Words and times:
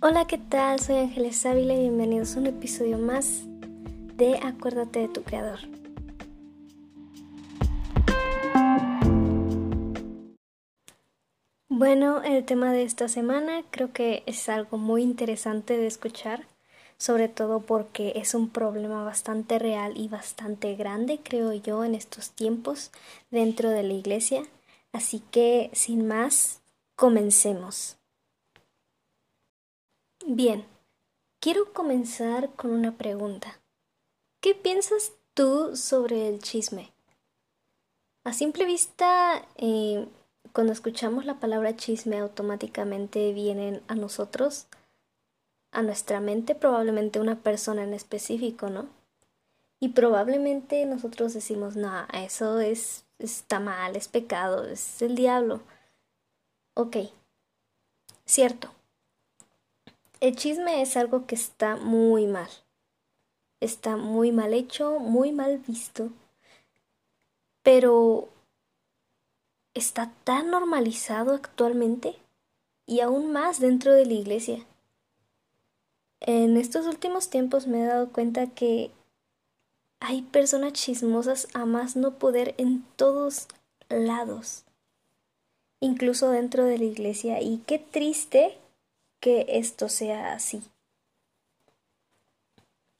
Hola, 0.00 0.28
¿qué 0.28 0.38
tal? 0.38 0.78
Soy 0.78 0.94
Ángeles 0.98 1.44
Ávila 1.44 1.74
y 1.74 1.80
bienvenidos 1.80 2.36
a 2.36 2.38
un 2.38 2.46
episodio 2.46 2.98
más 2.98 3.42
de 4.14 4.38
Acuérdate 4.44 5.00
de 5.00 5.08
tu 5.08 5.24
Creador. 5.24 5.58
Bueno, 11.68 12.22
el 12.22 12.44
tema 12.44 12.72
de 12.72 12.84
esta 12.84 13.08
semana 13.08 13.64
creo 13.72 13.92
que 13.92 14.22
es 14.26 14.48
algo 14.48 14.78
muy 14.78 15.02
interesante 15.02 15.76
de 15.76 15.88
escuchar, 15.88 16.46
sobre 16.96 17.26
todo 17.26 17.62
porque 17.62 18.12
es 18.14 18.34
un 18.34 18.50
problema 18.50 19.02
bastante 19.02 19.58
real 19.58 19.94
y 19.96 20.06
bastante 20.06 20.76
grande, 20.76 21.18
creo 21.24 21.52
yo, 21.52 21.84
en 21.84 21.96
estos 21.96 22.30
tiempos 22.30 22.92
dentro 23.32 23.70
de 23.70 23.82
la 23.82 23.94
iglesia. 23.94 24.44
Así 24.92 25.24
que, 25.32 25.70
sin 25.72 26.06
más, 26.06 26.60
comencemos. 26.94 27.97
Bien, 30.30 30.66
quiero 31.40 31.72
comenzar 31.72 32.50
con 32.50 32.72
una 32.72 32.98
pregunta. 32.98 33.62
¿Qué 34.42 34.54
piensas 34.54 35.12
tú 35.32 35.74
sobre 35.74 36.28
el 36.28 36.40
chisme? 36.40 36.92
A 38.24 38.34
simple 38.34 38.66
vista, 38.66 39.46
eh, 39.56 40.06
cuando 40.52 40.74
escuchamos 40.74 41.24
la 41.24 41.40
palabra 41.40 41.76
chisme 41.76 42.18
automáticamente 42.18 43.32
vienen 43.32 43.80
a 43.88 43.94
nosotros, 43.94 44.66
a 45.70 45.80
nuestra 45.80 46.20
mente, 46.20 46.54
probablemente 46.54 47.20
una 47.20 47.36
persona 47.36 47.82
en 47.82 47.94
específico, 47.94 48.68
¿no? 48.68 48.86
Y 49.80 49.88
probablemente 49.94 50.84
nosotros 50.84 51.32
decimos, 51.32 51.74
no, 51.74 52.06
eso 52.12 52.60
es, 52.60 53.06
está 53.18 53.60
mal, 53.60 53.96
es 53.96 54.08
pecado, 54.08 54.64
es 54.66 55.00
el 55.00 55.14
diablo. 55.14 55.62
Ok, 56.74 56.98
cierto. 58.26 58.77
El 60.20 60.34
chisme 60.34 60.82
es 60.82 60.96
algo 60.96 61.26
que 61.26 61.36
está 61.36 61.76
muy 61.76 62.26
mal. 62.26 62.48
Está 63.60 63.96
muy 63.96 64.32
mal 64.32 64.52
hecho, 64.52 64.98
muy 64.98 65.30
mal 65.30 65.58
visto. 65.58 66.10
Pero 67.62 68.28
está 69.74 70.12
tan 70.24 70.50
normalizado 70.50 71.34
actualmente 71.34 72.16
y 72.84 73.00
aún 73.00 73.30
más 73.32 73.60
dentro 73.60 73.92
de 73.92 74.06
la 74.06 74.14
iglesia. 74.14 74.66
En 76.20 76.56
estos 76.56 76.86
últimos 76.86 77.30
tiempos 77.30 77.68
me 77.68 77.82
he 77.82 77.86
dado 77.86 78.08
cuenta 78.10 78.48
que 78.48 78.90
hay 80.00 80.22
personas 80.22 80.72
chismosas 80.72 81.46
a 81.54 81.64
más 81.64 81.94
no 81.94 82.18
poder 82.18 82.54
en 82.58 82.82
todos 82.96 83.46
lados, 83.88 84.64
incluso 85.80 86.30
dentro 86.30 86.64
de 86.64 86.78
la 86.78 86.84
iglesia. 86.84 87.40
Y 87.40 87.58
qué 87.66 87.78
triste 87.78 88.58
que 89.20 89.46
esto 89.48 89.88
sea 89.88 90.32
así. 90.32 90.62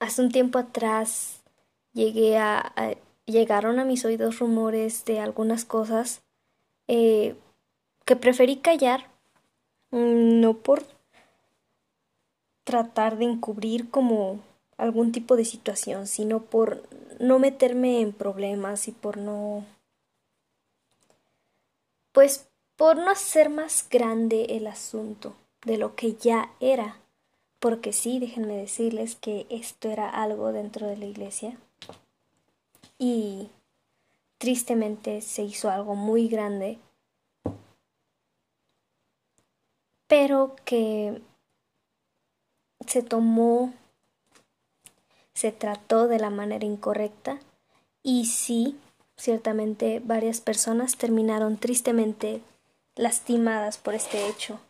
Hace 0.01 0.23
un 0.23 0.31
tiempo 0.31 0.59
atrás 0.59 1.43
llegué 1.93 2.39
a, 2.39 2.73
llegaron 3.27 3.79
a 3.79 3.85
mis 3.85 4.05
oídos 4.05 4.39
rumores 4.39 5.05
de 5.05 5.21
algunas 5.21 5.65
cosas 5.65 6.23
eh, 6.87 7.35
que 8.05 8.17
preferí 8.17 8.57
callar, 8.57 9.11
mm, 9.91 10.41
no 10.41 10.55
por 10.55 10.85
tratar 12.65 13.19
de 13.19 13.25
encubrir 13.25 13.91
como 13.91 14.41
algún 14.77 15.11
tipo 15.13 15.37
de 15.37 15.45
situación, 15.45 16.07
sino 16.07 16.41
por 16.41 16.83
no 17.19 17.39
meterme 17.39 18.01
en 18.01 18.13
problemas 18.13 18.89
y 18.89 18.93
por 18.93 19.17
no 19.17 19.65
pues 22.13 22.49
por 22.77 22.97
no 22.97 23.11
hacer 23.11 23.51
más 23.51 23.87
grande 23.89 24.57
el 24.57 24.67
asunto 24.67 25.35
de 25.65 25.79
lo 25.79 25.95
que 25.95 26.15
ya 26.15 26.51
era, 26.61 26.99
porque 27.59 27.93
sí, 27.93 28.19
déjenme 28.19 28.57
decirles 28.57 29.17
que 29.17 29.47
esto 29.51 29.89
era 29.89 30.09
algo 30.09 30.53
dentro 30.53 30.87
de 30.87 30.97
la 30.97 31.07
iglesia. 31.07 31.59
Y 32.99 33.49
tristemente 34.39 35.21
se 35.21 35.43
hizo 35.43 35.71
algo 35.71 35.95
muy 35.95 36.29
grande, 36.29 36.79
pero 40.07 40.57
que 40.65 41.21
se 42.87 43.03
tomó, 43.03 43.75
se 45.35 45.53
trató 45.53 46.09
de 46.09 46.19
la 46.19 46.31
manera 46.31 46.65
incorrecta. 46.65 47.39
Y 48.03 48.27
sí, 48.27 48.79
ciertamente 49.17 50.01
varias 50.01 50.41
personas 50.41 50.97
terminaron 50.97 51.59
tristemente 51.59 52.41
lastimadas 52.95 53.77
por 53.77 53.95
este 53.95 54.29
hecho. 54.29 54.61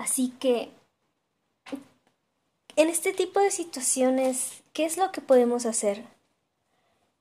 Así 0.00 0.32
que, 0.40 0.70
en 2.74 2.88
este 2.88 3.12
tipo 3.12 3.38
de 3.38 3.50
situaciones, 3.50 4.62
¿qué 4.72 4.86
es 4.86 4.96
lo 4.96 5.12
que 5.12 5.20
podemos 5.20 5.66
hacer? 5.66 6.06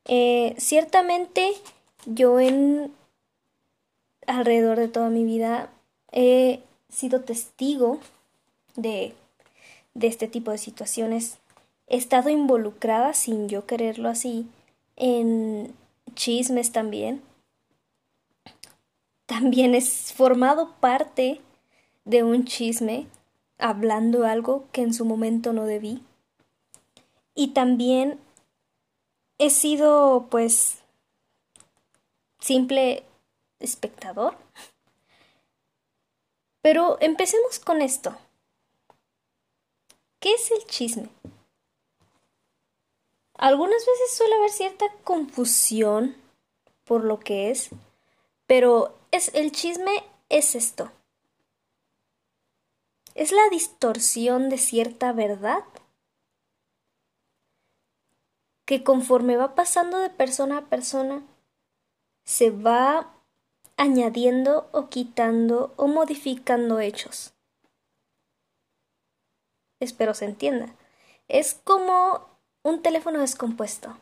Eh, 0.06 0.56
ciertamente, 0.58 1.52
yo 2.06 2.40
en 2.40 2.94
alrededor 4.28 4.80
de 4.80 4.88
toda 4.88 5.10
mi 5.10 5.26
vida 5.26 5.70
he 6.14 6.62
sido 6.88 7.20
testigo 7.20 8.00
de, 8.78 9.14
de 9.94 10.08
este 10.08 10.30
tipo 10.30 10.52
de 10.52 10.58
situaciones. 10.58 11.38
He 11.88 11.98
estado 11.98 12.30
involucrada, 12.30 13.14
sin 13.14 13.50
yo 13.50 13.66
quererlo 13.66 14.08
así, 14.08 14.48
en 14.96 15.76
chismes 16.16 16.72
también. 16.72 17.22
También 19.26 19.76
he 19.76 19.82
formado 19.82 20.72
parte 20.80 21.42
de 22.06 22.24
un 22.24 22.46
chisme, 22.46 23.08
hablando 23.58 24.26
algo 24.26 24.68
que 24.72 24.82
en 24.82 24.94
su 24.94 25.06
momento 25.06 25.54
no 25.54 25.66
debí. 25.66 26.02
Y 27.36 27.50
también 27.50 28.20
he 29.38 29.50
sido, 29.50 30.28
pues, 30.30 30.80
simple 32.40 33.04
espectador. 33.60 34.36
Pero 36.62 36.98
empecemos 37.00 37.60
con 37.60 37.82
esto. 37.82 38.18
¿Qué 40.20 40.34
es 40.34 40.52
el 40.52 40.66
chisme? 40.66 41.10
Algunas 43.36 43.86
veces 43.86 44.18
suele 44.18 44.36
haber 44.36 44.50
cierta 44.50 44.86
confusión 45.06 46.16
por 46.84 47.06
lo 47.06 47.20
que 47.20 47.52
es, 47.52 47.70
pero 48.48 48.98
es 49.12 49.34
el 49.34 49.54
chisme 49.54 50.04
es 50.28 50.56
esto 50.56 50.92
es 53.16 53.32
la 53.32 53.50
distorsión 53.50 54.50
de 54.50 54.58
cierta 54.58 55.12
verdad 55.14 55.64
que 58.66 58.84
conforme 58.84 59.36
va 59.36 59.56
pasando 59.56 59.98
de 59.98 60.12
persona 60.12 60.60
a 60.60 60.66
persona, 60.66 61.24
se 62.24 62.52
va 62.52 63.12
añadiendo 63.78 64.70
o 64.72 64.90
quitando 64.90 65.74
o 65.76 65.88
modificando 65.88 66.80
hechos. 66.80 67.34
Espero 69.80 70.14
se 70.14 70.26
entienda. 70.26 70.76
Es 71.28 71.56
como 71.64 72.28
un 72.62 72.82
teléfono 72.82 73.20
descompuesto. 73.20 73.98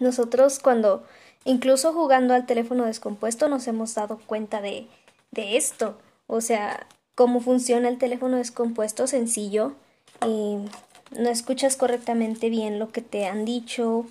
Nosotros 0.00 0.58
cuando, 0.58 1.06
incluso 1.44 1.92
jugando 1.92 2.34
al 2.34 2.44
teléfono 2.44 2.84
descompuesto, 2.84 3.48
nos 3.48 3.66
hemos 3.66 3.94
dado 3.94 4.18
cuenta 4.26 4.60
de, 4.60 4.88
de 5.30 5.56
esto. 5.56 5.98
O 6.26 6.40
sea, 6.40 6.86
cómo 7.18 7.40
funciona 7.40 7.88
el 7.88 7.98
teléfono 7.98 8.36
descompuesto 8.36 9.08
sencillo 9.08 9.74
no 10.20 11.30
escuchas 11.30 11.76
correctamente 11.76 12.48
bien 12.48 12.78
lo 12.78 12.92
que 12.92 13.02
te 13.02 13.26
han 13.26 13.44
dicho 13.44 14.06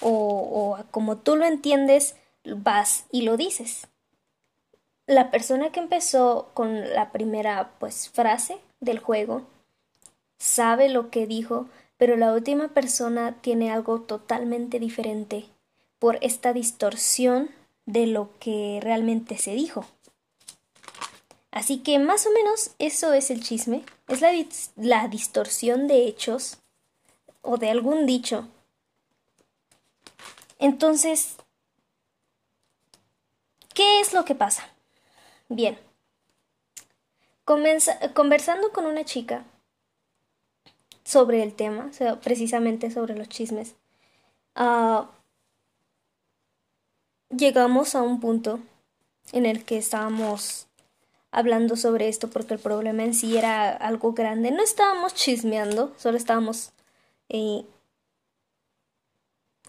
o, 0.00 0.10
o 0.10 0.78
como 0.92 1.16
tú 1.16 1.34
lo 1.34 1.44
entiendes, 1.44 2.14
vas 2.44 3.06
y 3.10 3.22
lo 3.22 3.36
dices. 3.36 3.88
La 5.08 5.32
persona 5.32 5.72
que 5.72 5.80
empezó 5.80 6.50
con 6.54 6.94
la 6.94 7.10
primera 7.10 7.72
pues 7.80 8.10
frase 8.10 8.58
del 8.78 9.00
juego 9.00 9.42
sabe 10.38 10.88
lo 10.88 11.10
que 11.10 11.26
dijo, 11.26 11.66
pero 11.96 12.16
la 12.16 12.32
última 12.32 12.68
persona 12.68 13.34
tiene 13.40 13.72
algo 13.72 14.02
totalmente 14.02 14.78
diferente 14.78 15.46
por 15.98 16.16
esta 16.20 16.52
distorsión 16.52 17.50
de 17.86 18.06
lo 18.06 18.30
que 18.38 18.78
realmente 18.80 19.36
se 19.36 19.50
dijo. 19.50 19.84
Así 21.56 21.78
que 21.78 21.98
más 21.98 22.26
o 22.26 22.30
menos 22.32 22.72
eso 22.78 23.14
es 23.14 23.30
el 23.30 23.42
chisme, 23.42 23.82
es 24.08 24.20
la, 24.76 25.08
distorsión 25.08 25.88
de 25.88 26.06
hechos 26.06 26.58
o 27.40 27.56
de 27.56 27.70
algún 27.70 28.04
dicho. 28.04 28.46
Entonces, 30.58 31.36
¿qué 33.72 34.00
es 34.00 34.12
lo 34.12 34.26
que 34.26 34.34
pasa? 34.34 34.68
Bien, 35.48 35.78
conversando 37.46 38.70
con 38.70 38.84
una 38.84 39.06
chica 39.06 39.46
sobre 41.04 41.42
el 41.42 41.54
tema, 41.54 41.90
precisamente 42.22 42.90
sobre 42.90 43.16
los 43.16 43.30
chismes, 43.30 43.76
uh, 44.56 45.06
llegamos 47.34 47.94
a 47.94 48.02
un 48.02 48.20
punto 48.20 48.60
en 49.32 49.46
el 49.46 49.64
que 49.64 49.78
estábamos 49.78 50.65
hablando 51.30 51.76
sobre 51.76 52.08
esto 52.08 52.28
porque 52.28 52.54
el 52.54 52.60
problema 52.60 53.04
en 53.04 53.14
sí 53.14 53.36
era 53.36 53.70
algo 53.70 54.12
grande. 54.12 54.50
No 54.50 54.62
estábamos 54.62 55.14
chismeando, 55.14 55.92
solo 55.96 56.16
estábamos 56.16 56.72
eh, 57.28 57.64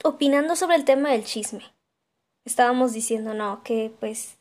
opinando 0.04 0.56
sobre 0.56 0.76
el 0.76 0.86
tema 0.86 1.12
del 1.12 1.26
chisme. 1.26 1.64
Estábamos 2.46 2.94
diciendo, 2.94 3.34
no, 3.34 3.62
que 3.64 3.92
pues, 4.00 4.38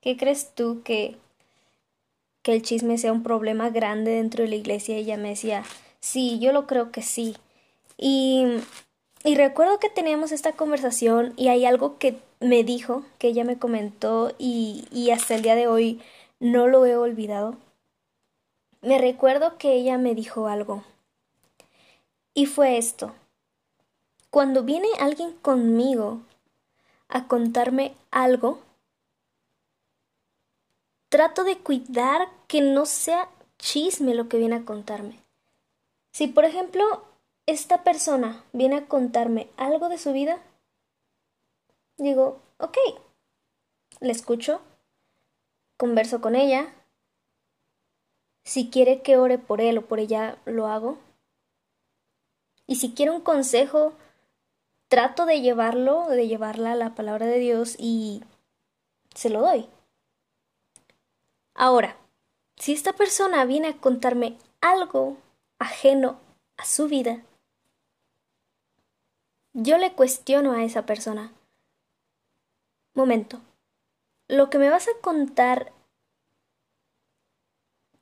¿qué 0.00 0.16
crees 0.16 0.54
tú 0.54 0.82
que, 0.82 1.16
que 2.42 2.52
el 2.52 2.62
chisme 2.62 2.98
sea 2.98 3.12
un 3.12 3.22
problema 3.22 3.70
grande 3.70 4.12
dentro 4.12 4.44
de 4.44 4.50
la 4.50 4.56
iglesia? 4.56 4.96
Y 4.96 5.02
ella 5.02 5.16
me 5.16 5.30
decía, 5.30 5.64
sí, 6.00 6.38
yo 6.38 6.52
lo 6.52 6.66
creo 6.66 6.92
que 6.92 7.02
sí. 7.02 7.36
Y, 7.96 8.44
y 9.24 9.34
recuerdo 9.36 9.78
que 9.78 9.88
teníamos 9.88 10.32
esta 10.32 10.52
conversación 10.52 11.32
y 11.36 11.48
hay 11.48 11.64
algo 11.64 11.98
que 11.98 12.18
me 12.40 12.64
dijo, 12.64 13.04
que 13.18 13.28
ella 13.28 13.44
me 13.44 13.58
comentó 13.58 14.34
y, 14.38 14.86
y 14.90 15.10
hasta 15.10 15.34
el 15.34 15.42
día 15.42 15.54
de 15.54 15.66
hoy 15.66 16.00
no 16.40 16.66
lo 16.66 16.86
he 16.86 16.96
olvidado. 16.96 17.56
Me 18.80 18.98
recuerdo 18.98 19.58
que 19.58 19.74
ella 19.74 19.98
me 19.98 20.14
dijo 20.14 20.48
algo. 20.48 20.82
Y 22.34 22.46
fue 22.46 22.78
esto. 22.78 23.14
Cuando 24.30 24.62
viene 24.62 24.88
alguien 24.98 25.32
conmigo 25.36 26.22
a 27.08 27.26
contarme 27.26 27.94
algo, 28.10 28.60
trato 31.10 31.44
de 31.44 31.58
cuidar 31.58 32.28
que 32.46 32.62
no 32.62 32.86
sea 32.86 33.28
chisme 33.58 34.14
lo 34.14 34.28
que 34.28 34.38
viene 34.38 34.56
a 34.56 34.64
contarme. 34.64 35.20
Si, 36.12 36.26
por 36.26 36.44
ejemplo, 36.44 37.04
esta 37.46 37.84
persona 37.84 38.44
viene 38.52 38.76
a 38.76 38.86
contarme 38.86 39.50
algo 39.56 39.88
de 39.88 39.98
su 39.98 40.12
vida, 40.12 40.40
digo, 41.98 42.40
ok, 42.58 42.76
le 44.00 44.12
escucho, 44.12 44.60
converso 45.80 46.20
con 46.20 46.36
ella, 46.36 46.74
si 48.44 48.68
quiere 48.68 49.00
que 49.00 49.16
ore 49.16 49.38
por 49.38 49.62
él 49.62 49.78
o 49.78 49.86
por 49.86 49.98
ella, 49.98 50.36
lo 50.44 50.66
hago. 50.66 50.98
Y 52.66 52.76
si 52.76 52.92
quiere 52.92 53.12
un 53.12 53.22
consejo, 53.22 53.94
trato 54.88 55.24
de 55.24 55.40
llevarlo, 55.40 56.06
de 56.08 56.28
llevarla 56.28 56.72
a 56.72 56.76
la 56.76 56.94
palabra 56.94 57.24
de 57.24 57.38
Dios 57.38 57.76
y 57.78 58.22
se 59.14 59.30
lo 59.30 59.40
doy. 59.40 59.70
Ahora, 61.54 61.96
si 62.56 62.74
esta 62.74 62.92
persona 62.92 63.46
viene 63.46 63.68
a 63.68 63.76
contarme 63.78 64.36
algo 64.60 65.16
ajeno 65.58 66.20
a 66.58 66.66
su 66.66 66.88
vida, 66.88 67.22
yo 69.54 69.78
le 69.78 69.94
cuestiono 69.94 70.52
a 70.52 70.62
esa 70.62 70.84
persona. 70.84 71.32
Momento, 72.92 73.40
lo 74.30 74.50
que 74.50 74.58
me 74.58 74.70
vas 74.70 74.88
a 74.88 75.00
contar, 75.00 75.72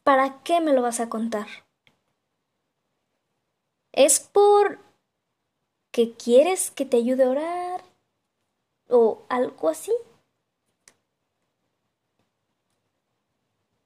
¿para 0.02 0.42
qué 0.42 0.60
me 0.60 0.72
lo 0.72 0.82
vas 0.82 1.00
a 1.00 1.08
contar? 1.08 1.46
¿Es 3.92 4.20
por 4.20 4.78
que 5.98 6.12
quieres 6.12 6.70
que 6.70 6.84
te 6.84 6.96
ayude 6.96 7.24
a 7.24 7.30
orar 7.30 7.84
o 8.88 9.24
algo 9.28 9.68
así. 9.68 9.92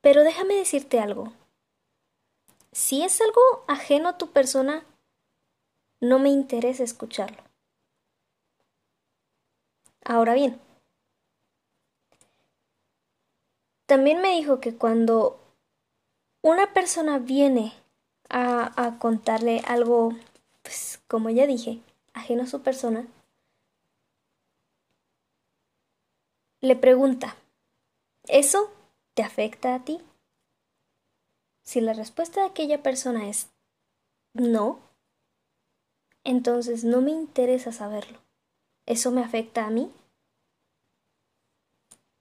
Pero 0.03 0.23
déjame 0.23 0.55
decirte 0.55 1.00
algo. 1.00 1.33
Si 2.73 3.03
es 3.03 3.21
algo 3.21 3.41
ajeno 3.69 4.11
a 4.11 4.19
tu 4.19 4.31
persona, 4.33 4.85
no 6.00 6.19
me 6.19 6.31
interesa 6.31 6.83
escucharlo. 6.83 7.43
Ahora 10.05 10.35
bien, 10.35 10.61
también 13.87 14.20
me 14.20 14.37
dijo 14.37 14.61
que 14.61 14.75
cuando 14.75 15.38
una 16.43 16.73
persona 16.73 17.19
viene 17.19 17.73
a, 18.29 18.82
a 18.82 18.99
contarle 18.99 19.61
algo, 19.67 20.12
pues 20.62 21.00
como 21.08 21.31
ya 21.31 21.46
dije, 21.46 21.81
ajeno 22.14 22.43
a 22.44 22.46
su 22.46 22.62
persona, 22.62 23.06
le 26.61 26.76
pregunta, 26.76 27.37
¿eso 28.29 28.70
te 29.14 29.23
afecta 29.23 29.75
a 29.75 29.84
ti? 29.84 30.00
Si 31.64 31.81
la 31.81 31.93
respuesta 31.93 32.40
de 32.40 32.46
aquella 32.46 32.82
persona 32.82 33.29
es 33.29 33.49
no, 34.34 34.81
entonces 36.25 36.84
no 36.84 37.00
me 37.00 37.11
interesa 37.11 37.73
saberlo. 37.73 38.19
¿Eso 38.87 39.11
me 39.11 39.23
afecta 39.23 39.67
a 39.67 39.70
mí? 39.70 39.93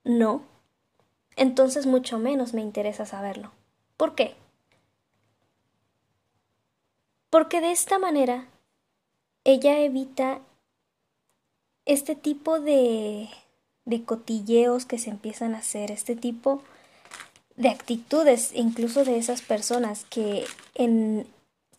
No. 0.03 0.50
Entonces 1.35 1.85
mucho 1.85 2.19
menos 2.19 2.53
me 2.53 2.61
interesa 2.61 3.05
saberlo. 3.05 3.51
¿Por 3.97 4.15
qué? 4.15 4.35
Porque 7.29 7.61
de 7.61 7.71
esta 7.71 7.97
manera 7.97 8.47
ella 9.43 9.79
evita 9.79 10.41
este 11.85 12.15
tipo 12.15 12.59
de, 12.59 13.29
de 13.85 14.03
cotilleos 14.03 14.85
que 14.85 14.99
se 14.99 15.09
empiezan 15.09 15.55
a 15.55 15.59
hacer, 15.59 15.91
este 15.91 16.15
tipo 16.15 16.61
de 17.55 17.69
actitudes, 17.69 18.51
incluso 18.53 19.05
de 19.05 19.17
esas 19.17 19.41
personas 19.41 20.05
que 20.09 20.45
en 20.75 21.27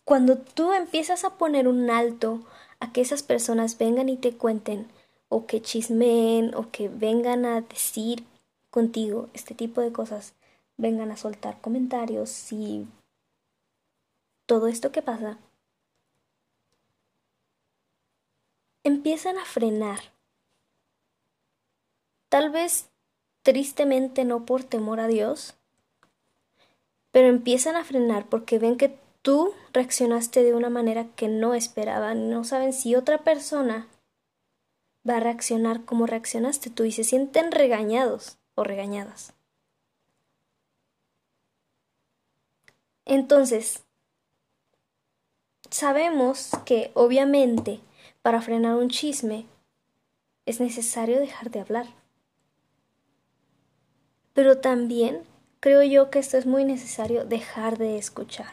cuando 0.05 0.39
tú 0.39 0.73
empiezas 0.73 1.25
a 1.25 1.31
poner 1.31 1.69
un 1.69 1.91
alto 1.91 2.41
a 2.81 2.93
que 2.93 3.01
esas 3.01 3.23
personas 3.23 3.79
vengan 3.79 4.09
y 4.09 4.17
te 4.17 4.33
cuenten 4.33 4.89
o 5.29 5.47
que 5.47 5.63
chismeen 5.63 6.55
o 6.55 6.71
que 6.71 6.89
vengan 6.89 7.45
a 7.47 7.61
decir 7.61 8.25
contigo 8.73 9.29
este 9.35 9.55
tipo 9.55 9.83
de 9.83 9.93
cosas, 9.93 10.35
vengan 10.79 11.13
a 11.13 11.17
soltar 11.17 11.61
comentarios. 11.61 12.51
Y 12.53 12.89
todo 14.47 14.67
esto 14.67 14.91
que 14.91 15.03
pasa, 15.03 15.39
empiezan 18.83 19.39
a 19.39 19.45
frenar. 19.45 20.01
Tal 22.29 22.51
vez 22.51 22.89
tristemente 23.43 24.25
no 24.25 24.47
por 24.47 24.65
temor 24.65 25.01
a 25.01 25.07
Dios, 25.07 25.55
pero 27.11 27.29
empiezan 27.29 27.77
a 27.77 27.85
frenar 27.85 28.27
porque 28.27 28.59
ven 28.59 28.79
que 28.79 28.99
tú 29.21 29.53
reaccionaste 29.75 30.43
de 30.43 30.55
una 30.55 30.71
manera 30.71 31.09
que 31.15 31.29
no 31.29 31.53
esperaban, 31.53 32.31
no 32.31 32.43
saben 32.45 32.73
si 32.73 32.97
otra 32.97 33.19
persona 33.19 33.87
va 35.07 35.19
a 35.19 35.21
reaccionar 35.21 35.85
como 35.85 36.07
reaccionaste 36.07 36.71
tú 36.71 36.85
y 36.85 36.93
se 36.93 37.05
sienten 37.05 37.53
regañados 37.53 38.39
o 38.55 38.65
regañadas. 38.65 39.33
Entonces, 43.05 43.83
sabemos 45.71 46.51
que 46.65 46.91
obviamente 46.95 47.81
para 48.23 48.41
frenar 48.41 48.77
un 48.77 48.89
chisme, 48.89 49.47
es 50.47 50.61
necesario 50.61 51.19
dejar 51.19 51.51
de 51.51 51.61
hablar. 51.61 51.87
Pero 54.33 54.59
también 54.59 55.23
creo 55.61 55.83
yo 55.83 56.09
que 56.09 56.21
esto 56.21 56.39
es 56.39 56.47
muy 56.47 56.65
necesario 56.65 57.25
dejar 57.25 57.79
de 57.79 57.99
escuchar. 57.99 58.53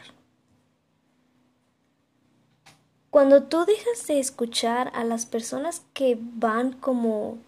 Cuando 3.10 3.44
tú 3.44 3.64
dejas 3.64 4.06
de 4.06 4.20
escuchar 4.20 4.90
a 4.94 5.04
las 5.04 5.26
personas 5.26 5.82
que 5.94 6.16
van 6.20 6.72
como 6.72 7.38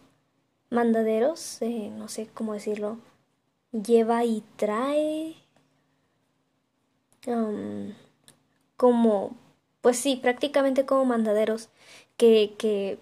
mandaderos, 0.72 1.60
eh, 1.62 1.90
no 1.96 2.08
sé 2.08 2.28
cómo 2.34 2.54
decirlo, 2.54 2.98
lleva 3.72 4.24
y 4.24 4.42
trae, 4.56 5.36
um, 7.26 7.92
como, 8.76 9.36
pues 9.82 9.98
sí, 9.98 10.16
prácticamente 10.16 10.86
como 10.86 11.04
mandaderos, 11.04 11.68
que, 12.16 12.98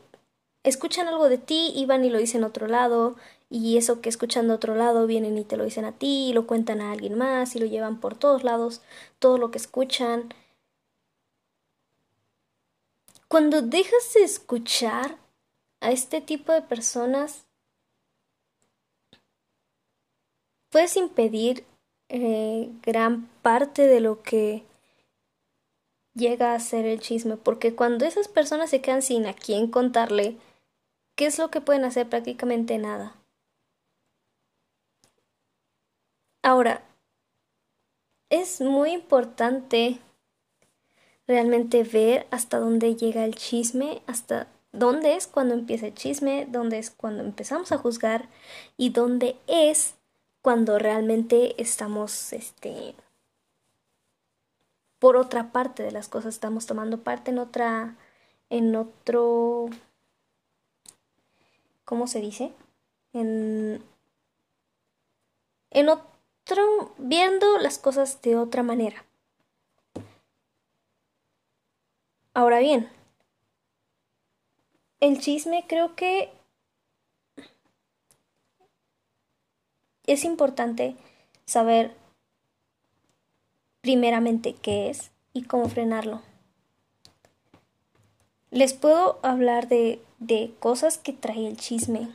escuchan 0.62 1.08
algo 1.08 1.28
de 1.30 1.38
ti 1.38 1.72
y 1.74 1.86
van 1.86 2.04
y 2.04 2.10
lo 2.10 2.18
dicen 2.18 2.44
a 2.44 2.48
otro 2.48 2.66
lado, 2.66 3.16
y 3.50 3.78
eso 3.78 4.00
que 4.00 4.08
escuchan 4.10 4.48
de 4.48 4.54
otro 4.54 4.74
lado 4.76 5.06
vienen 5.06 5.38
y 5.38 5.44
te 5.44 5.56
lo 5.56 5.64
dicen 5.64 5.84
a 5.84 5.92
ti, 5.92 6.28
y 6.30 6.32
lo 6.34 6.46
cuentan 6.46 6.80
a 6.80 6.92
alguien 6.92 7.16
más, 7.16 7.56
y 7.56 7.60
lo 7.60 7.66
llevan 7.66 8.00
por 8.00 8.16
todos 8.16 8.44
lados, 8.44 8.82
todo 9.18 9.38
lo 9.38 9.50
que 9.50 9.58
escuchan. 9.58 10.34
Cuando 13.28 13.62
dejas 13.62 14.12
de 14.14 14.24
escuchar 14.24 15.16
a 15.80 15.92
este 15.92 16.20
tipo 16.20 16.52
de 16.52 16.62
personas, 16.62 17.46
puedes 20.70 20.96
impedir 20.96 21.64
eh, 22.08 22.70
gran 22.82 23.26
parte 23.42 23.86
de 23.86 24.00
lo 24.00 24.22
que 24.22 24.64
llega 26.14 26.54
a 26.54 26.60
ser 26.60 26.86
el 26.86 27.00
chisme, 27.00 27.36
porque 27.36 27.74
cuando 27.74 28.04
esas 28.04 28.28
personas 28.28 28.70
se 28.70 28.80
quedan 28.80 29.02
sin 29.02 29.26
a 29.26 29.34
quién 29.34 29.68
contarle, 29.68 30.36
¿qué 31.16 31.26
es 31.26 31.38
lo 31.38 31.50
que 31.50 31.60
pueden 31.60 31.84
hacer? 31.84 32.08
Prácticamente 32.08 32.78
nada. 32.78 33.14
Ahora, 36.42 36.82
es 38.30 38.60
muy 38.60 38.92
importante 38.92 39.98
realmente 41.26 41.84
ver 41.84 42.26
hasta 42.30 42.58
dónde 42.58 42.96
llega 42.96 43.24
el 43.24 43.34
chisme, 43.34 44.02
hasta 44.06 44.48
dónde 44.72 45.14
es 45.14 45.26
cuando 45.26 45.54
empieza 45.54 45.88
el 45.88 45.94
chisme, 45.94 46.46
dónde 46.48 46.78
es 46.78 46.90
cuando 46.90 47.22
empezamos 47.22 47.72
a 47.72 47.78
juzgar 47.78 48.28
y 48.76 48.90
dónde 48.90 49.36
es 49.46 49.94
cuando 50.42 50.78
realmente 50.78 51.61
estamos, 51.61 52.32
este, 52.32 52.94
por 54.99 55.16
otra 55.16 55.52
parte 55.52 55.82
de 55.82 55.92
las 55.92 56.09
cosas, 56.09 56.35
estamos 56.35 56.66
tomando 56.66 57.02
parte 57.02 57.30
en 57.30 57.38
otra, 57.38 57.97
en 58.49 58.75
otro, 58.76 59.68
¿cómo 61.85 62.06
se 62.06 62.20
dice? 62.20 62.52
En, 63.12 63.82
en 65.70 65.88
otro, 65.88 66.94
viendo 66.99 67.59
las 67.59 67.78
cosas 67.78 68.23
de 68.23 68.37
otra 68.37 68.62
manera. 68.62 69.04
Ahora 72.32 72.61
bien, 72.61 72.88
el 75.00 75.20
chisme 75.20 75.64
creo 75.68 75.97
que 75.97 76.32
es 80.12 80.25
importante 80.25 80.97
saber 81.45 81.97
primeramente 83.81 84.55
qué 84.55 84.90
es 84.90 85.12
y 85.33 85.45
cómo 85.45 85.69
frenarlo. 85.69 86.21
Les 88.50 88.75
puedo 88.75 89.21
hablar 89.23 89.69
de, 89.69 90.02
de 90.19 90.52
cosas 90.59 90.99
que 90.99 91.12
trae 91.12 91.47
el 91.47 91.57
chisme. 91.57 92.09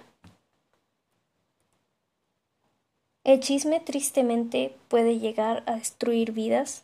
El 3.24 3.40
chisme 3.40 3.80
tristemente 3.80 4.76
puede 4.90 5.18
llegar 5.18 5.64
a 5.66 5.76
destruir 5.76 6.34
vidas. 6.34 6.84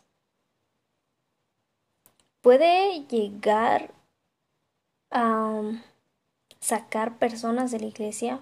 Puede 2.40 3.04
llegar 3.04 3.92
a 5.10 5.60
sacar 6.58 7.18
personas 7.18 7.70
de 7.70 7.80
la 7.80 7.86
iglesia 7.86 8.40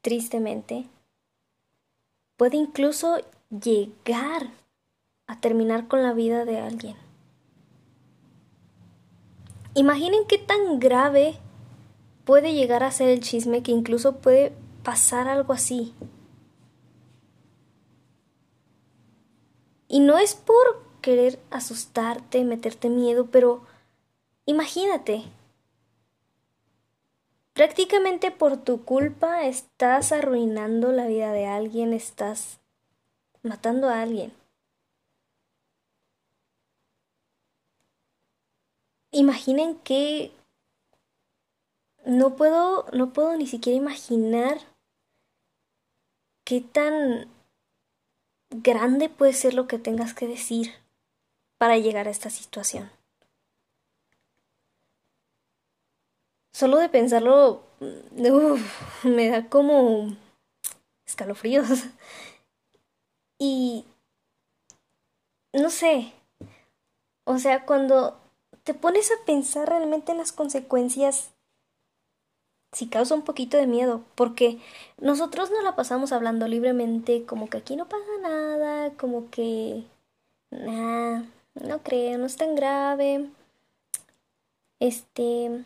tristemente, 0.00 0.86
puede 2.36 2.56
incluso 2.56 3.18
llegar 3.50 4.50
a 5.26 5.40
terminar 5.40 5.88
con 5.88 6.02
la 6.02 6.12
vida 6.12 6.44
de 6.44 6.58
alguien. 6.58 6.96
Imaginen 9.74 10.26
qué 10.26 10.38
tan 10.38 10.80
grave 10.80 11.38
puede 12.24 12.54
llegar 12.54 12.82
a 12.82 12.90
ser 12.90 13.08
el 13.08 13.20
chisme 13.20 13.62
que 13.62 13.72
incluso 13.72 14.16
puede 14.16 14.52
pasar 14.82 15.28
algo 15.28 15.52
así. 15.52 15.94
Y 19.86 20.00
no 20.00 20.18
es 20.18 20.34
por 20.34 20.82
querer 21.00 21.38
asustarte, 21.50 22.44
meterte 22.44 22.90
miedo, 22.90 23.26
pero 23.30 23.62
imagínate, 24.44 25.24
Prácticamente 27.58 28.30
por 28.30 28.56
tu 28.56 28.84
culpa 28.84 29.42
estás 29.42 30.12
arruinando 30.12 30.92
la 30.92 31.08
vida 31.08 31.32
de 31.32 31.46
alguien, 31.46 31.92
estás 31.92 32.60
matando 33.42 33.88
a 33.88 34.00
alguien. 34.00 34.32
Imaginen 39.10 39.74
que 39.80 40.30
no 42.06 42.36
puedo 42.36 42.86
no 42.92 43.12
puedo 43.12 43.36
ni 43.36 43.48
siquiera 43.48 43.76
imaginar 43.76 44.58
qué 46.44 46.60
tan 46.60 47.28
grande 48.50 49.08
puede 49.08 49.32
ser 49.32 49.54
lo 49.54 49.66
que 49.66 49.80
tengas 49.80 50.14
que 50.14 50.28
decir 50.28 50.74
para 51.56 51.76
llegar 51.76 52.06
a 52.06 52.12
esta 52.12 52.30
situación. 52.30 52.97
Solo 56.58 56.78
de 56.78 56.88
pensarlo, 56.88 57.62
me 59.04 59.28
da 59.28 59.48
como 59.48 60.16
escalofríos. 61.06 61.68
Y 63.40 63.84
no 65.52 65.70
sé, 65.70 66.12
o 67.22 67.38
sea, 67.38 67.64
cuando 67.64 68.18
te 68.64 68.74
pones 68.74 69.12
a 69.12 69.24
pensar 69.24 69.68
realmente 69.68 70.10
en 70.10 70.18
las 70.18 70.32
consecuencias, 70.32 71.30
sí 72.72 72.88
causa 72.88 73.14
un 73.14 73.22
poquito 73.22 73.56
de 73.56 73.68
miedo, 73.68 74.02
porque 74.16 74.58
nosotros 75.00 75.52
no 75.52 75.62
la 75.62 75.76
pasamos 75.76 76.10
hablando 76.10 76.48
libremente, 76.48 77.24
como 77.24 77.48
que 77.48 77.58
aquí 77.58 77.76
no 77.76 77.88
pasa 77.88 78.10
nada, 78.20 78.90
como 78.94 79.30
que, 79.30 79.84
nah, 80.50 81.22
no 81.54 81.84
creo, 81.84 82.18
no 82.18 82.26
es 82.26 82.36
tan 82.36 82.56
grave. 82.56 83.30
Este, 84.80 85.64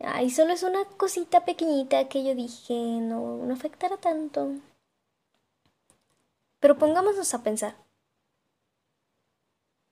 Ay, 0.00 0.30
solo 0.30 0.52
es 0.52 0.62
una 0.62 0.84
cosita 0.84 1.44
pequeñita 1.44 2.08
que 2.08 2.24
yo 2.24 2.34
dije, 2.34 2.74
no, 2.74 3.38
no 3.38 3.52
afectará 3.52 3.96
tanto. 3.96 4.54
Pero 6.60 6.78
pongámonos 6.78 7.34
a 7.34 7.42
pensar. 7.42 7.76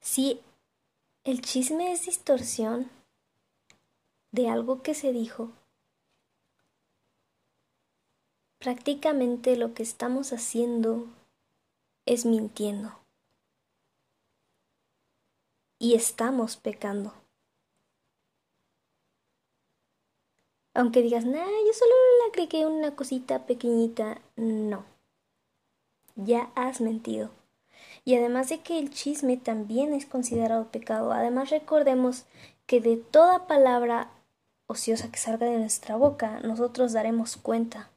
Si 0.00 0.40
el 1.24 1.42
chisme 1.42 1.92
es 1.92 2.06
distorsión 2.06 2.88
de 4.30 4.48
algo 4.48 4.82
que 4.82 4.94
se 4.94 5.12
dijo, 5.12 5.50
prácticamente 8.58 9.56
lo 9.56 9.74
que 9.74 9.82
estamos 9.82 10.32
haciendo 10.32 11.06
es 12.04 12.24
mintiendo. 12.24 12.98
Y 15.78 15.94
estamos 15.94 16.56
pecando. 16.56 17.12
Aunque 20.76 21.00
digas, 21.00 21.24
nah, 21.24 21.38
yo 21.38 21.72
solo 21.72 21.94
le 22.18 22.30
agregué 22.30 22.66
una 22.66 22.94
cosita 22.94 23.46
pequeñita, 23.46 24.20
no. 24.36 24.84
Ya 26.16 26.50
has 26.54 26.82
mentido. 26.82 27.30
Y 28.04 28.14
además 28.14 28.50
de 28.50 28.60
que 28.60 28.78
el 28.78 28.90
chisme 28.90 29.38
también 29.38 29.94
es 29.94 30.04
considerado 30.04 30.70
pecado, 30.70 31.12
además 31.12 31.48
recordemos 31.48 32.26
que 32.66 32.82
de 32.82 32.98
toda 32.98 33.46
palabra 33.46 34.10
ociosa 34.66 35.10
que 35.10 35.16
salga 35.18 35.46
de 35.46 35.56
nuestra 35.56 35.96
boca, 35.96 36.40
nosotros 36.40 36.92
daremos 36.92 37.38
cuenta. 37.38 37.88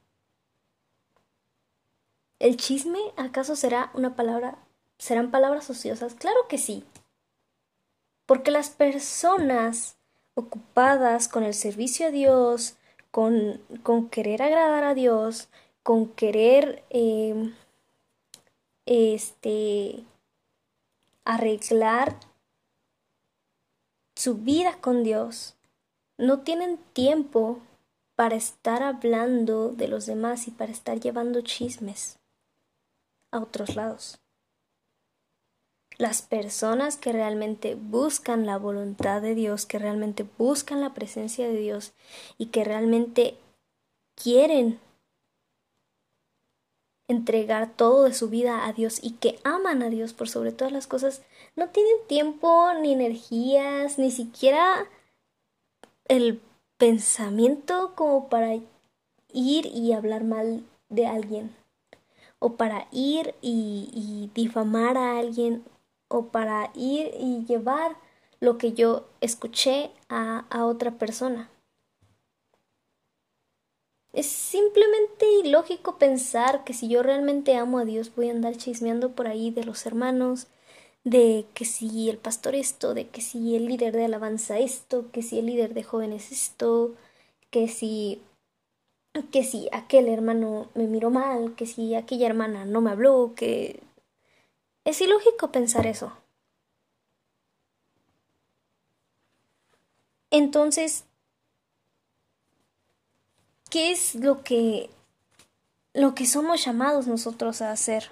¿El 2.39 2.55
chisme 2.55 3.00
acaso 3.17 3.57
será 3.57 3.91
una 3.93 4.15
palabra, 4.15 4.57
serán 4.98 5.31
palabras 5.31 5.69
ociosas? 5.69 6.13
Claro 6.13 6.48
que 6.48 6.57
sí. 6.57 6.86
Porque 8.25 8.51
las 8.51 8.69
personas 8.69 9.98
ocupadas 10.39 11.27
con 11.27 11.43
el 11.43 11.53
servicio 11.53 12.08
a 12.08 12.12
Dios, 12.12 12.75
con, 13.12 13.62
con 13.84 14.10
querer 14.10 14.41
agradar 14.41 14.84
a 14.84 14.93
Dios, 14.93 15.50
con 15.84 16.08
querer 16.10 16.84
em, 16.89 17.53
este 18.86 20.03
arreglar 21.25 22.19
su 24.15 24.36
vida 24.36 24.77
con 24.81 25.03
Dios, 25.03 25.55
no 26.17 26.39
tienen 26.39 26.77
tiempo 26.93 27.60
para 28.15 28.36
estar 28.36 28.84
hablando 28.84 29.69
de 29.69 29.88
los 29.88 30.05
demás 30.05 30.48
y 30.48 30.51
para 30.51 30.72
estar 30.72 31.00
llevando 31.00 31.41
chismes 31.41 32.19
a 33.31 33.39
otros 33.39 33.75
lados. 33.75 34.19
Las 36.00 36.22
personas 36.22 36.96
que 36.96 37.12
realmente 37.12 37.75
buscan 37.75 38.46
la 38.46 38.58
voluntad 38.58 39.22
de 39.22 39.36
Dios, 39.36 39.65
que 39.65 39.79
realmente 39.79 40.25
buscan 40.38 40.79
la 40.79 40.94
presencia 40.94 41.46
de 41.50 41.58
Dios 41.58 41.91
y 42.38 42.48
que 42.48 42.63
realmente 42.63 43.38
quieren 44.15 44.79
entregar 47.10 47.75
todo 47.75 48.06
de 48.06 48.13
su 48.13 48.29
vida 48.29 48.65
a 48.65 48.72
Dios 48.72 49.03
y 49.03 49.12
que 49.12 49.39
aman 49.44 49.84
a 49.84 49.89
Dios 49.89 50.13
por 50.13 50.29
sobre 50.29 50.53
todas 50.53 50.72
las 50.72 50.88
cosas, 50.88 51.22
no 51.58 51.68
tienen 51.68 51.98
tiempo 52.08 52.72
ni 52.82 52.94
energías, 52.94 54.00
ni 54.00 54.10
siquiera 54.10 54.88
el 56.06 56.39
pensamiento 56.77 57.91
como 57.96 58.29
para 58.29 58.53
ir 59.34 59.65
y 59.65 59.91
hablar 59.91 60.24
mal 60.24 60.63
de 60.88 61.08
alguien 61.08 61.53
o 62.39 62.53
para 62.53 62.88
ir 62.94 63.36
y, 63.41 63.89
y 63.91 64.32
difamar 64.34 64.98
a 64.98 65.20
alguien 65.20 65.65
o 66.09 66.25
para 66.27 66.71
ir 66.75 67.11
y 67.17 67.45
llevar 67.45 67.95
lo 68.41 68.57
que 68.57 68.73
yo 68.73 69.07
escuché 69.21 69.91
a, 70.09 70.45
a 70.49 70.65
otra 70.65 70.91
persona. 70.91 71.49
Es 74.11 74.27
simplemente 74.27 75.25
ilógico 75.43 75.97
pensar 75.97 76.63
que 76.63 76.73
si 76.73 76.89
yo 76.89 77.03
realmente 77.03 77.55
amo 77.55 77.79
a 77.79 77.85
Dios 77.85 78.13
voy 78.15 78.29
a 78.29 78.31
andar 78.31 78.57
chismeando 78.57 79.11
por 79.11 79.27
ahí 79.27 79.51
de 79.51 79.63
los 79.63 79.85
hermanos, 79.85 80.47
de 81.03 81.45
que 81.53 81.65
si 81.65 82.09
el 82.09 82.17
pastor 82.17 82.55
esto, 82.55 82.93
de 82.93 83.07
que 83.07 83.21
si 83.21 83.55
el 83.55 83.67
líder 83.67 83.95
de 83.95 84.05
alabanza 84.05 84.59
esto, 84.59 85.11
que 85.11 85.21
si 85.21 85.39
el 85.39 85.45
líder 85.45 85.73
de 85.73 85.83
jóvenes 85.83 86.31
esto, 86.31 86.95
que 87.51 87.67
si 87.67 88.21
que 89.31 89.43
si 89.43 89.69
aquel 89.71 90.07
hermano 90.07 90.69
me 90.75 90.87
miró 90.87 91.09
mal, 91.09 91.55
que 91.55 91.65
si 91.65 91.95
aquella 91.95 92.27
hermana 92.27 92.65
no 92.65 92.81
me 92.81 92.91
habló, 92.91 93.33
que 93.35 93.81
es 94.86 95.01
ilógico 95.01 95.51
pensar 95.51 95.88
eso. 95.88 96.13
Entonces, 100.31 101.05
¿qué 103.69 103.91
es 103.91 104.15
lo 104.15 104.43
que 104.43 104.89
lo 105.93 106.15
que 106.15 106.25
somos 106.25 106.63
llamados 106.63 107.07
nosotros 107.07 107.62
a 107.62 107.71
hacer. 107.71 108.12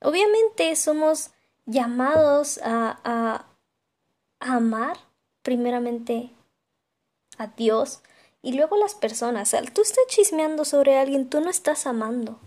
Obviamente 0.00 0.74
somos 0.76 1.30
llamados 1.66 2.58
a, 2.62 3.00
a, 3.04 3.46
amar 4.40 4.98
primeramente 5.42 6.30
a 7.38 7.48
Dios 7.48 8.02
y 8.42 8.52
luego 8.52 8.76
las 8.76 8.94
personas. 8.94 9.54
Al 9.54 9.72
tú 9.72 9.82
estás 9.82 10.06
chismeando 10.08 10.64
sobre 10.64 10.98
alguien, 10.98 11.28
tú 11.28 11.40
no 11.40 11.50
estás 11.50 11.86
amando. 11.86 12.38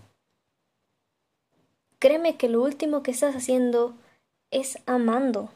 Créeme 1.99 2.37
que 2.37 2.49
lo 2.49 2.61
último 2.63 3.03
que 3.03 3.11
estás 3.11 3.35
haciendo 3.35 3.93
es 4.49 4.79
amando. 4.85 5.49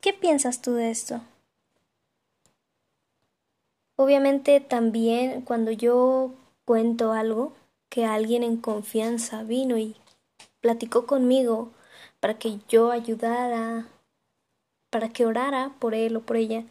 ¿Qué 0.00 0.12
piensas 0.12 0.62
tú 0.62 0.74
de 0.74 0.90
esto? 0.90 1.20
Obviamente 3.96 4.60
también 4.60 5.42
cuando 5.42 5.72
yo 5.72 6.32
cuento 6.64 7.12
algo 7.12 7.54
que 7.88 8.04
alguien 8.04 8.42
en 8.42 8.58
confianza 8.58 9.42
vino 9.42 9.76
y 9.76 9.96
platicó 10.60 11.06
conmigo 11.06 11.72
para 12.20 12.38
que 12.38 12.58
yo 12.68 12.90
ayudara, 12.90 13.86
para 14.90 15.08
que 15.08 15.26
orara 15.26 15.72
por 15.78 15.94
él 15.94 16.16
o 16.16 16.20
por 16.20 16.36
ella, 16.36 16.64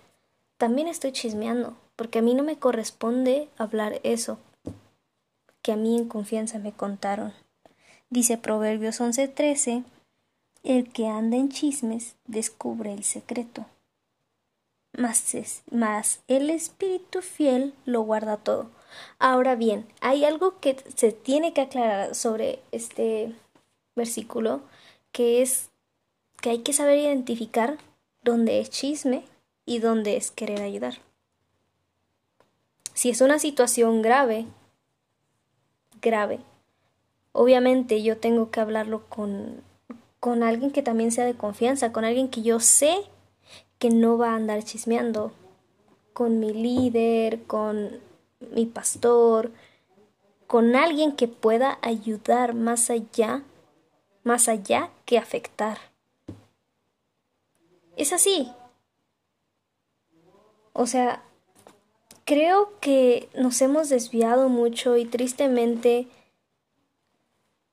también 0.58 0.88
estoy 0.88 1.12
chismeando, 1.12 1.76
porque 1.96 2.20
a 2.20 2.22
mí 2.22 2.34
no 2.34 2.44
me 2.44 2.58
corresponde 2.58 3.50
hablar 3.58 4.00
eso 4.04 4.40
que 5.62 5.74
a 5.74 5.76
mí 5.76 5.98
en 5.98 6.08
confianza 6.08 6.60
me 6.60 6.72
contaron. 6.72 7.34
Dice 8.10 8.38
Proverbios 8.38 9.02
11:13, 9.02 9.84
el 10.64 10.90
que 10.92 11.08
anda 11.08 11.36
en 11.36 11.50
chismes 11.50 12.16
descubre 12.26 12.94
el 12.94 13.04
secreto 13.04 13.66
más, 15.72 16.22
el 16.28 16.50
espíritu 16.50 17.22
fiel 17.22 17.74
lo 17.86 18.02
guarda 18.02 18.38
todo. 18.38 18.70
Ahora 19.20 19.56
bien, 19.56 19.86
hay 20.02 20.26
algo 20.26 20.60
que 20.60 20.76
se 20.96 21.12
tiene 21.12 21.54
que 21.54 21.62
aclarar 21.62 22.16
sobre 22.16 22.60
este 22.72 23.34
versículo, 23.96 24.62
que 25.18 25.42
es 25.42 25.72
que 26.42 26.52
hay 26.52 26.60
que 26.60 26.74
saber 26.74 27.00
identificar 27.00 27.80
dónde 28.22 28.60
es 28.60 28.70
chisme 28.70 29.24
y 29.66 29.80
dónde 29.80 30.16
es 30.16 30.30
querer 30.30 30.62
ayudar. 30.62 31.00
Si 32.94 33.10
es 33.10 33.22
una 33.22 33.40
situación 33.40 34.04
grave, 34.04 34.46
grave, 36.04 36.38
obviamente 37.32 38.04
yo 38.04 38.18
tengo 38.18 38.52
que 38.52 38.60
hablarlo 38.60 39.06
con, 39.10 39.64
con 40.20 40.44
alguien 40.44 40.70
que 40.70 40.84
también 40.84 41.12
sea 41.12 41.26
de 41.26 41.34
confianza, 41.34 41.92
con 41.92 42.06
alguien 42.06 42.30
que 42.30 42.44
yo 42.44 42.60
sé 42.60 42.96
que 43.80 43.90
no 43.90 44.20
va 44.20 44.34
a 44.34 44.36
andar 44.36 44.64
chismeando 44.64 45.32
con 46.14 46.40
mi 46.40 46.54
líder, 46.54 47.42
con 47.46 47.90
mi 48.54 48.68
pastor, 48.68 49.50
con 50.46 50.76
alguien 50.76 51.12
que 51.14 51.28
pueda 51.28 51.80
ayudar 51.82 52.54
más 52.54 52.92
allá, 52.92 53.42
más 54.28 54.48
allá 54.48 54.92
que 55.06 55.18
afectar. 55.18 55.80
Es 57.96 58.14
así. 58.14 58.52
O 60.74 60.86
sea, 60.86 61.24
creo 62.26 62.80
que 62.80 63.30
nos 63.36 63.60
hemos 63.62 63.90
desviado 63.90 64.50
mucho 64.50 64.98
y 64.98 65.06
tristemente 65.06 66.08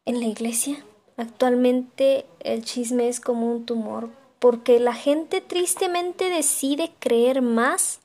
en 0.07 0.21
la 0.21 0.27
iglesia 0.27 0.85
actualmente 1.17 2.27
el 2.41 2.65
chisme 2.65 3.09
es 3.09 3.21
como 3.21 3.51
un 3.51 3.67
tumor 3.67 4.11
porque 4.39 4.81
la 4.81 4.95
gente 4.95 5.41
tristemente 5.41 6.29
decide 6.29 6.93
creer 6.99 7.43
más 7.43 8.01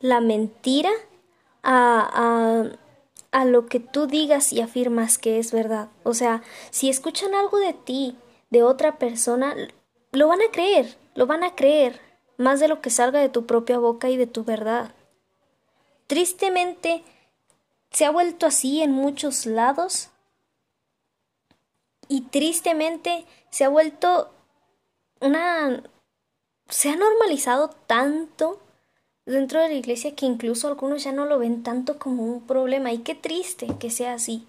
la 0.00 0.20
mentira 0.20 0.90
a, 1.62 2.10
a, 2.12 2.87
a, 3.30 3.44
lo 3.44 3.66
que 3.66 3.80
tú 3.80 4.06
digas 4.06 4.52
y 4.52 4.60
afirmas 4.60 5.18
que 5.18 5.38
es 5.38 5.52
verdad. 5.52 5.88
O 6.02 6.14
sea, 6.14 6.42
si 6.70 6.88
escuchan 6.88 7.34
algo 7.34 7.58
de 7.58 7.72
ti, 7.72 8.16
de 8.50 8.62
otra 8.62 8.98
persona, 8.98 9.54
lo 10.12 10.28
van 10.28 10.40
a 10.40 10.50
creer, 10.50 10.96
lo 11.14 11.26
van 11.26 11.44
a 11.44 11.54
creer, 11.54 12.00
más 12.36 12.60
de 12.60 12.68
lo 12.68 12.80
que 12.80 12.90
salga 12.90 13.20
de 13.20 13.28
tu 13.28 13.46
propia 13.46 13.78
boca 13.78 14.08
y 14.08 14.16
de 14.16 14.26
tu 14.26 14.44
verdad. 14.44 14.94
Tristemente, 16.06 17.04
se 17.90 18.04
ha 18.04 18.10
vuelto 18.10 18.46
así 18.46 18.82
en 18.82 18.92
muchos 18.92 19.46
lados 19.46 20.10
y 22.08 22.22
tristemente 22.22 23.26
se 23.50 23.64
ha 23.64 23.68
vuelto 23.68 24.30
una... 25.20 25.82
se 26.68 26.90
ha 26.90 26.96
normalizado 26.96 27.68
tanto 27.86 28.60
dentro 29.32 29.60
de 29.60 29.68
la 29.68 29.74
iglesia 29.74 30.14
que 30.14 30.26
incluso 30.26 30.68
algunos 30.68 31.04
ya 31.04 31.12
no 31.12 31.26
lo 31.26 31.38
ven 31.38 31.62
tanto 31.62 31.98
como 31.98 32.24
un 32.24 32.46
problema 32.46 32.92
y 32.92 32.98
qué 32.98 33.14
triste 33.14 33.66
que 33.78 33.90
sea 33.90 34.14
así. 34.14 34.46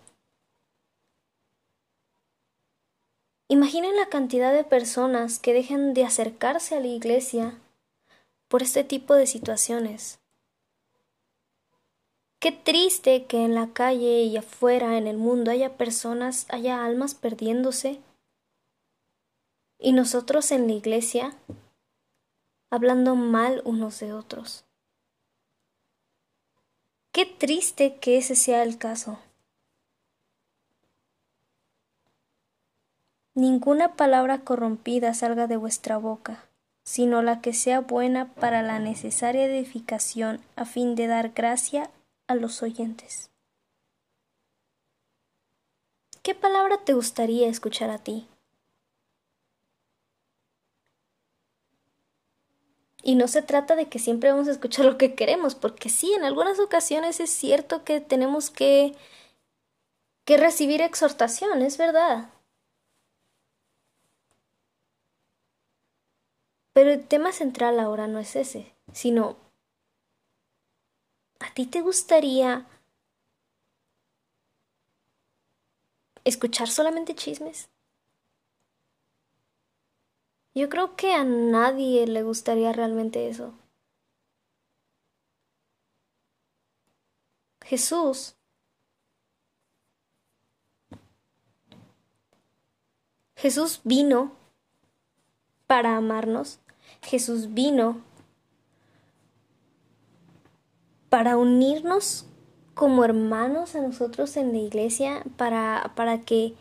Imaginen 3.50 3.96
la 3.96 4.08
cantidad 4.08 4.54
de 4.54 4.64
personas 4.64 5.40
que 5.40 5.54
dejan 5.54 5.94
de 5.94 6.06
acercarse 6.06 6.76
a 6.76 6.80
la 6.80 6.88
iglesia 6.88 7.60
por 8.48 8.62
este 8.62 8.84
tipo 8.84 9.16
de 9.16 9.28
situaciones. 9.28 10.20
Qué 12.40 12.54
triste 12.54 13.26
que 13.26 13.44
en 13.44 13.56
la 13.56 13.74
calle 13.74 14.22
y 14.22 14.38
afuera 14.38 14.98
en 14.98 15.08
el 15.08 15.18
mundo 15.18 15.52
haya 15.52 15.76
personas, 15.76 16.46
haya 16.50 16.86
almas 16.86 17.16
perdiéndose 17.16 18.00
y 19.78 19.92
nosotros 19.92 20.52
en 20.52 20.68
la 20.68 20.74
iglesia 20.74 21.36
hablando 22.70 23.16
mal 23.16 23.62
unos 23.66 24.00
de 24.00 24.14
otros. 24.14 24.69
Qué 27.12 27.26
triste 27.26 27.96
que 27.96 28.18
ese 28.18 28.36
sea 28.36 28.62
el 28.64 28.78
caso. 28.78 29.20
Ninguna 33.34 33.96
palabra 33.96 34.42
corrompida 34.42 35.14
salga 35.14 35.48
de 35.48 35.58
vuestra 35.58 35.98
boca, 35.98 36.46
sino 36.84 37.22
la 37.22 37.42
que 37.42 37.54
sea 37.54 37.82
buena 37.82 38.34
para 38.34 38.62
la 38.62 38.80
necesaria 38.80 39.46
edificación 39.46 40.42
a 40.56 40.66
fin 40.66 40.96
de 40.96 41.08
dar 41.08 41.30
gracia 41.30 41.90
a 42.28 42.36
los 42.36 42.62
oyentes. 42.62 43.32
¿Qué 46.22 46.36
palabra 46.36 46.78
te 46.86 46.94
gustaría 46.94 47.48
escuchar 47.48 47.90
a 47.90 47.98
ti? 47.98 48.28
Y 53.02 53.16
no 53.16 53.28
se 53.28 53.42
trata 53.42 53.76
de 53.76 53.88
que 53.88 54.00
siempre 54.00 54.32
vamos 54.32 54.48
a 54.48 54.52
escuchar 54.52 54.86
lo 54.86 54.98
que 54.98 55.16
queremos, 55.16 55.56
porque 55.56 55.90
sí, 55.90 56.14
en 56.14 56.24
algunas 56.24 56.60
ocasiones 56.60 57.20
es 57.20 57.30
cierto 57.30 57.84
que 57.84 58.02
tenemos 58.02 58.50
que, 58.50 58.94
que 60.26 60.38
recibir 60.38 60.82
exhortación, 60.82 61.62
es 61.62 61.78
verdad. 61.78 62.30
Pero 66.74 66.92
el 66.92 67.08
tema 67.08 67.32
central 67.32 67.80
ahora 67.80 68.08
no 68.08 68.20
es 68.20 68.36
ese, 68.36 68.74
sino, 68.94 69.38
¿a 71.40 71.54
ti 71.54 71.66
te 71.66 71.82
gustaría 71.82 72.66
escuchar 76.24 76.70
solamente 76.70 77.16
chismes? 77.16 77.70
Yo 80.60 80.68
creo 80.68 80.98
que 80.98 81.14
a 81.14 81.24
nadie 81.24 82.06
le 82.06 82.22
gustaría 82.22 82.74
realmente 82.74 83.30
eso. 83.30 83.54
Jesús 87.64 88.36
Jesús 93.38 93.80
vino 93.86 94.34
para 95.66 95.96
amarnos. 95.96 96.60
Jesús 97.04 97.54
vino 97.54 98.02
para 101.08 101.38
unirnos 101.38 102.26
como 102.74 103.06
hermanos 103.06 103.76
a 103.76 103.82
nosotros 103.82 104.36
en 104.36 104.52
la 104.52 104.58
iglesia, 104.58 105.24
para, 105.38 105.94
para 105.96 106.20
que 106.26 106.54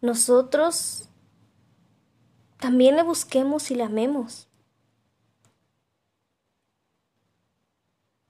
nosotros 0.00 1.10
también 2.62 2.94
le 2.94 3.02
busquemos 3.02 3.72
y 3.72 3.74
le 3.74 3.82
amemos. 3.82 4.46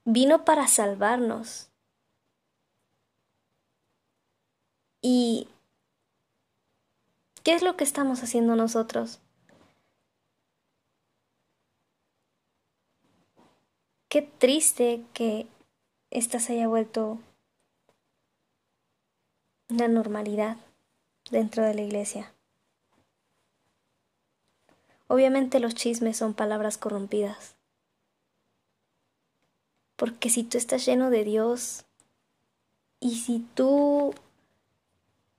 Vino 0.07 0.47
para 0.47 0.66
salvarnos. 0.68 1.71
¿Y 5.03 5.49
qué 7.42 7.53
es 7.53 7.61
lo 7.61 7.77
que 7.77 7.85
estamos 7.85 8.23
haciendo 8.23 8.57
nosotros? 8.57 9.21
Qué 14.09 14.23
triste 14.23 15.05
que 15.12 15.47
esta 16.09 16.40
se 16.40 16.55
haya 16.55 16.68
vuelto 16.68 17.18
una 19.68 19.88
normalidad 19.88 20.57
dentro 21.31 21.64
de 21.64 21.75
la 21.75 21.83
iglesia. 21.83 22.33
Obviamente 25.12 25.61
los 25.61 25.75
chismes 25.75 26.16
son 26.16 26.33
palabras 26.33 26.79
corrompidas. 26.79 27.55
Porque 29.96 30.31
si 30.31 30.42
tú 30.42 30.57
estás 30.57 30.87
lleno 30.87 31.11
de 31.11 31.22
Dios 31.22 31.85
y 32.98 33.16
si 33.16 33.40
tú 33.55 34.14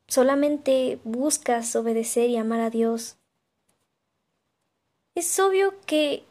solamente 0.07 0.99
buscas 1.03 1.75
obedecer 1.75 2.29
y 2.29 2.37
amar 2.37 2.59
a 2.59 2.69
Dios, 2.69 3.17
es 5.15 5.39
obvio 5.39 5.73
que 5.87 6.23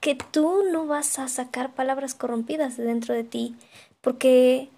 que 0.00 0.14
tú 0.14 0.62
no 0.70 0.86
vas 0.86 1.18
a 1.18 1.26
sacar 1.26 1.74
palabras 1.74 2.14
corrompidas 2.14 2.76
de 2.76 2.84
dentro 2.84 3.12
de 3.12 3.24
ti, 3.24 3.56
porque 4.00 4.70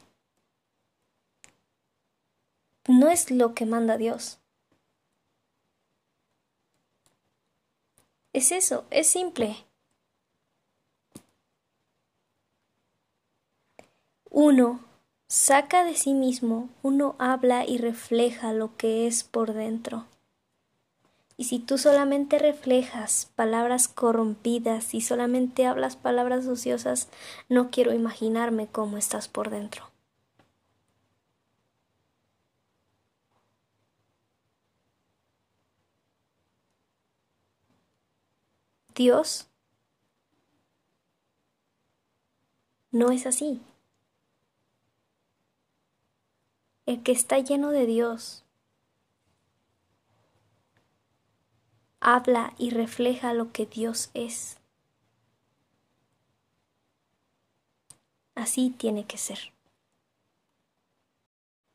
no 2.88 3.10
es 3.10 3.30
lo 3.30 3.52
que 3.52 3.66
manda 3.66 3.98
Dios. 3.98 4.41
Es 8.32 8.50
eso, 8.50 8.84
es 8.90 9.06
simple. 9.08 9.56
Uno 14.30 14.80
saca 15.28 15.84
de 15.84 15.94
sí 15.94 16.14
mismo, 16.14 16.70
uno 16.82 17.14
habla 17.18 17.66
y 17.66 17.76
refleja 17.76 18.54
lo 18.54 18.76
que 18.78 19.06
es 19.06 19.22
por 19.22 19.52
dentro. 19.52 20.06
Y 21.36 21.44
si 21.44 21.58
tú 21.58 21.76
solamente 21.76 22.38
reflejas 22.38 23.30
palabras 23.36 23.88
corrompidas 23.88 24.94
y 24.94 25.02
solamente 25.02 25.66
hablas 25.66 25.96
palabras 25.96 26.46
ociosas, 26.46 27.08
no 27.50 27.70
quiero 27.70 27.92
imaginarme 27.92 28.66
cómo 28.66 28.96
estás 28.96 29.28
por 29.28 29.50
dentro. 29.50 29.91
Dios 38.94 39.48
no 42.90 43.10
es 43.10 43.26
así. 43.26 43.60
El 46.84 47.02
que 47.02 47.12
está 47.12 47.38
lleno 47.38 47.70
de 47.70 47.86
Dios 47.86 48.44
habla 52.00 52.52
y 52.58 52.70
refleja 52.70 53.32
lo 53.32 53.52
que 53.52 53.64
Dios 53.64 54.10
es. 54.12 54.58
Así 58.34 58.70
tiene 58.70 59.06
que 59.06 59.18
ser. 59.18 59.51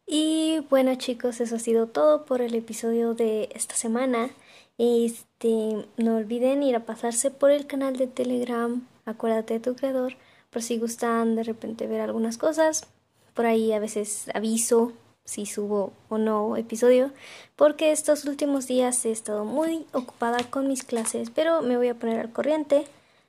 Y 0.09 0.59
bueno 0.69 0.95
chicos, 0.95 1.41
eso 1.41 1.57
ha 1.57 1.59
sido 1.59 1.87
todo 1.87 2.25
por 2.25 2.41
el 2.41 2.55
episodio 2.55 3.13
de 3.13 3.49
esta 3.53 3.75
semana. 3.75 4.29
Este, 4.77 5.85
no 5.97 6.15
olviden 6.15 6.63
ir 6.63 6.77
a 6.77 6.85
pasarse 6.85 7.29
por 7.29 7.51
el 7.51 7.67
canal 7.67 7.97
de 7.97 8.07
Telegram, 8.07 8.87
acuérdate 9.05 9.55
de 9.55 9.59
tu 9.59 9.75
creador, 9.75 10.13
por 10.49 10.61
si 10.61 10.77
gustan 10.79 11.35
de 11.35 11.43
repente 11.43 11.87
ver 11.87 11.99
algunas 11.99 12.37
cosas. 12.37 12.87
Por 13.33 13.45
ahí 13.45 13.73
a 13.73 13.79
veces 13.79 14.29
aviso 14.33 14.93
si 15.25 15.45
subo 15.45 15.91
o 16.07 16.17
no 16.17 16.55
episodio, 16.55 17.11
porque 17.57 17.91
estos 17.91 18.23
últimos 18.23 18.65
días 18.65 19.03
he 19.05 19.11
estado 19.11 19.43
muy 19.43 19.85
ocupada 19.91 20.41
con 20.49 20.69
mis 20.69 20.83
clases, 20.83 21.31
pero 21.31 21.61
me 21.61 21.75
voy 21.75 21.89
a 21.89 21.95
poner 21.95 22.19
al 22.19 22.31
corriente 22.31 22.85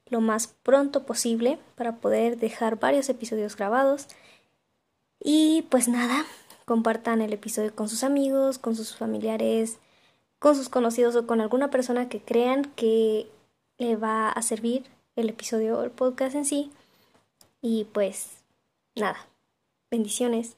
lo 0.09 0.21
más 0.21 0.47
pronto 0.63 1.05
posible 1.05 1.59
para 1.75 1.97
poder 1.97 2.39
dejar 2.39 2.79
varios 2.79 3.09
episodios 3.09 3.57
grabados. 3.57 4.07
Y 5.21 5.63
pues 5.71 5.89
nada, 5.89 6.25
compartan 6.69 7.23
el 7.23 7.33
episodio 7.33 7.75
con 7.75 7.89
sus 7.89 8.05
amigos, 8.05 8.59
con 8.59 8.77
sus 8.77 8.95
familiares, 8.95 9.79
con 10.39 10.55
sus 10.55 10.69
conocidos 10.69 11.17
o 11.17 11.27
con 11.27 11.41
alguna 11.41 11.71
persona 11.71 12.11
que 12.11 12.21
crean 12.21 12.67
que 12.77 13.27
le 13.79 13.97
va 13.97 14.29
a 14.29 14.43
servir 14.43 14.85
el 15.17 15.31
episodio 15.31 15.79
o 15.79 15.83
el 15.83 15.91
podcast 15.91 16.37
en 16.37 16.45
sí. 16.45 16.71
Y 17.63 17.85
pues 17.85 18.45
nada, 18.95 19.17
bendiciones. 19.91 20.58